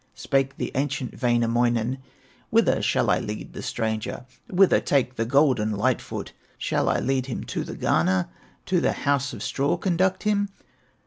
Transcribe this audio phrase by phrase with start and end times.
[0.15, 1.99] '"Spake the ancient Wainamoinen:
[2.49, 6.33] "Whither shall I lead the stranger, Whither take the golden Light foot?
[6.57, 8.27] Shall I lead him to the garner,
[8.65, 10.49] To the house of straw conduct him?"